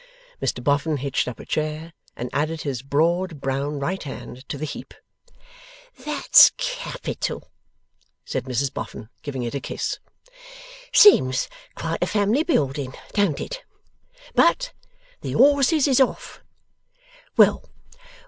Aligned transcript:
Mr 0.41 0.63
Boffin 0.63 0.97
hitched 0.97 1.27
up 1.27 1.39
a 1.39 1.45
chair, 1.45 1.93
and 2.15 2.31
added 2.33 2.61
his 2.63 2.81
broad 2.81 3.39
brown 3.39 3.79
right 3.79 4.01
hand 4.01 4.49
to 4.49 4.57
the 4.57 4.65
heap. 4.65 4.95
'That's 5.95 6.51
capital!' 6.57 7.51
said 8.25 8.45
Mrs 8.45 8.73
Boffin, 8.73 9.09
giving 9.21 9.43
it 9.43 9.53
a 9.53 9.59
kiss. 9.59 9.99
'Seems 10.91 11.47
quite 11.75 12.01
a 12.01 12.07
family 12.07 12.41
building; 12.41 12.95
don't 13.13 13.39
it? 13.39 13.61
But 14.33 14.73
the 15.21 15.33
horses 15.33 15.87
is 15.87 16.01
off. 16.01 16.41
Well! 17.37 17.69